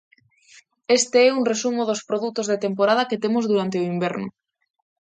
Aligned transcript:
Este 0.97 1.17
é 1.27 1.29
un 1.39 1.43
resumo 1.51 1.81
dos 1.89 2.01
produtos 2.09 2.45
de 2.51 2.61
temporada 2.65 3.07
que 3.09 3.21
temos 3.23 3.47
durante 3.51 3.75
o 3.79 3.87
inverno. 3.93 4.27